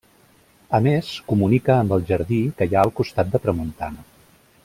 [0.77, 4.09] A més, comunica amb el jardí que hi ha al costat de tramuntana.